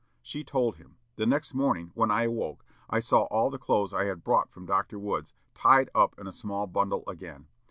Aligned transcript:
She 0.23 0.43
told 0.43 0.77
him. 0.77 0.97
The 1.17 1.27
next 1.27 1.53
morning, 1.53 1.91
when 1.93 2.09
I 2.09 2.23
awoke, 2.23 2.65
I 2.89 2.99
saw 3.01 3.25
all 3.25 3.51
the 3.51 3.59
clothes 3.59 3.93
I 3.93 4.05
had 4.05 4.23
brought 4.23 4.49
from 4.49 4.65
Dr. 4.65 4.97
Wood's 4.97 5.35
tied 5.53 5.91
up 5.93 6.17
in 6.19 6.25
a 6.25 6.31
small 6.31 6.65
bundle 6.65 7.03
again. 7.07 7.45